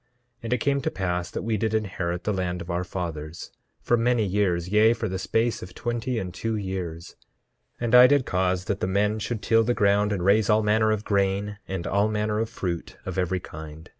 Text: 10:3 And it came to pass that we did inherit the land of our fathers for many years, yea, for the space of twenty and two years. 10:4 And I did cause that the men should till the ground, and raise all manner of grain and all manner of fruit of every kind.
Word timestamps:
10:3 0.01 0.07
And 0.41 0.53
it 0.53 0.57
came 0.57 0.81
to 0.81 0.89
pass 0.89 1.29
that 1.29 1.43
we 1.43 1.57
did 1.57 1.75
inherit 1.75 2.23
the 2.23 2.33
land 2.33 2.59
of 2.59 2.71
our 2.71 2.83
fathers 2.83 3.51
for 3.83 3.95
many 3.95 4.25
years, 4.25 4.67
yea, 4.67 4.93
for 4.93 5.07
the 5.07 5.19
space 5.19 5.61
of 5.61 5.75
twenty 5.75 6.17
and 6.17 6.33
two 6.33 6.55
years. 6.55 7.15
10:4 7.79 7.81
And 7.81 7.93
I 7.93 8.07
did 8.07 8.25
cause 8.25 8.65
that 8.65 8.79
the 8.79 8.87
men 8.87 9.19
should 9.19 9.43
till 9.43 9.63
the 9.63 9.75
ground, 9.75 10.11
and 10.11 10.25
raise 10.25 10.49
all 10.49 10.63
manner 10.63 10.89
of 10.89 11.05
grain 11.05 11.59
and 11.67 11.85
all 11.85 12.07
manner 12.09 12.39
of 12.39 12.49
fruit 12.49 12.97
of 13.05 13.19
every 13.19 13.39
kind. 13.39 13.87